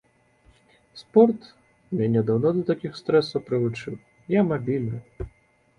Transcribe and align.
Спорт 1.01 1.39
мяне 1.99 2.25
даўно 2.31 2.55
да 2.57 2.63
такіх 2.71 2.91
стрэсаў 3.01 3.45
прывучыў, 3.53 3.93
я 4.39 4.49
мабільны. 4.51 4.97